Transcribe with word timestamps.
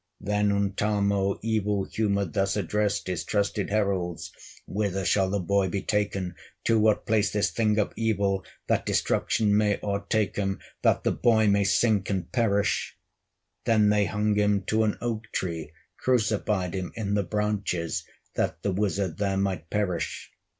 Then 0.19 0.51
Untamo, 0.51 1.37
evil 1.43 1.83
humored, 1.83 2.33
Thus 2.33 2.57
addressed 2.57 3.05
his 3.05 3.23
trusted 3.23 3.69
heralds: 3.69 4.31
"Whither 4.65 5.05
shall 5.05 5.29
the 5.29 5.39
boy 5.39 5.67
be 5.69 5.83
taken, 5.83 6.33
To 6.63 6.79
what 6.79 7.05
place 7.05 7.29
this 7.31 7.51
thing 7.51 7.77
of 7.77 7.93
evil, 7.95 8.43
That 8.65 8.83
destruction 8.83 9.55
may 9.55 9.79
o'ertake 9.83 10.37
him. 10.37 10.57
That 10.81 11.03
the 11.03 11.11
boy 11.11 11.45
may 11.49 11.65
sink 11.65 12.09
and 12.09 12.31
perish?" 12.31 12.97
Then 13.65 13.89
they 13.89 14.05
hung 14.05 14.33
him 14.33 14.63
to 14.63 14.85
an 14.85 14.97
oak 15.01 15.31
tree, 15.31 15.71
Crucified 15.99 16.73
him 16.73 16.91
in 16.95 17.13
the 17.13 17.21
branches, 17.21 18.03
That 18.33 18.63
the 18.63 18.71
wizard 18.71 19.19
there 19.19 19.37
might 19.37 19.69
perish. 19.69 20.31